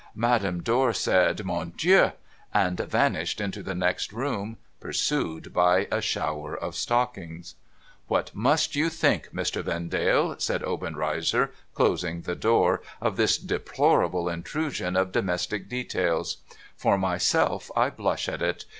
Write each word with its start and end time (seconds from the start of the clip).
Madame 0.15 0.63
Dor 0.63 0.93
said,' 0.93 1.45
Mon 1.45 1.73
Dieu,' 1.77 2.13
and 2.51 2.79
vanished 2.79 3.39
into 3.39 3.61
the 3.61 3.75
next 3.75 4.11
room, 4.11 4.57
pursued 4.79 5.53
by 5.53 5.87
a 5.91 6.01
shower 6.01 6.57
of 6.57 6.75
stockings. 6.75 7.53
'What 8.07 8.31
mirst 8.33 8.75
you 8.75 8.89
think, 8.89 9.29
Mr. 9.31 9.61
Vendale,' 9.63 10.39
said 10.39 10.63
Obenreizer, 10.63 11.51
closing 11.75 12.21
the 12.21 12.33
door,' 12.35 12.81
of 13.09 13.15
this 13.15 13.37
deplorable 13.37 14.27
intrusion 14.27 14.95
of 14.95 15.11
domestic 15.11 15.69
details? 15.69 16.37
For 16.75 16.97
myself, 16.97 17.69
I 17.75 17.91
blush 17.91 18.27
at 18.27 18.41
it. 18.41 18.65